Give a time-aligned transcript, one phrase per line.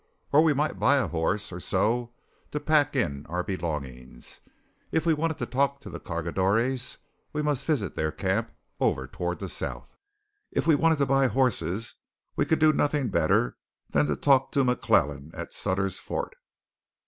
[0.33, 2.11] Or we might buy a horse or so
[2.49, 4.41] to pack in our belongings.
[4.91, 6.97] If we wanted to talk to the cargadores
[7.33, 9.95] we must visit their camp over toward the south;
[10.49, 11.97] if we wanted to buy horses
[12.35, 13.59] we could do nothing better
[13.91, 16.35] than to talk to McClellan, at Sutter's Fort.